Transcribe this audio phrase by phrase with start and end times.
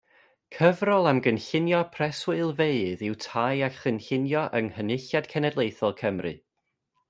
[0.53, 6.37] Cyfrol am gynllunio preswylfeydd yw Tai a Chynllunio yng Nghynulliad Cenedlaethol Cymru.